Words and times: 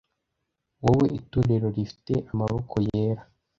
wowe 0.83 1.05
itorero 1.19 1.67
rifite 1.75 2.13
amaboko 2.31 2.73
yera 2.87 3.23